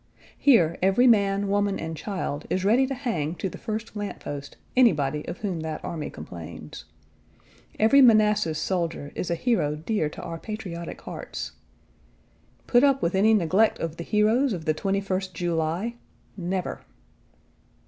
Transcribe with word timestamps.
Here 0.39 0.79
every 0.81 1.05
man, 1.05 1.47
woman, 1.47 1.77
and 1.79 1.95
child 1.95 2.47
is 2.49 2.65
ready 2.65 2.87
to 2.87 2.95
hang 2.95 3.35
to 3.35 3.47
the 3.49 3.59
Page 3.59 3.67
98 3.67 3.71
first 3.71 3.95
lamp 3.95 4.19
post 4.19 4.57
anybody 4.75 5.23
of 5.27 5.37
whom 5.41 5.59
that 5.59 5.85
army 5.85 6.09
complains. 6.09 6.85
Every 7.79 8.01
Manassas 8.01 8.57
soldier 8.57 9.11
is 9.13 9.29
a 9.29 9.35
hero 9.35 9.75
dear 9.75 10.09
to 10.09 10.21
our 10.23 10.39
patriotic 10.39 11.01
hearts. 11.01 11.51
Put 12.65 12.83
up 12.83 13.03
with 13.03 13.13
any 13.13 13.35
neglect 13.35 13.77
of 13.77 13.97
the 13.97 14.03
heroes 14.03 14.53
of 14.53 14.65
the 14.65 14.73
21st 14.73 15.33
July 15.33 15.97
never! 16.35 16.81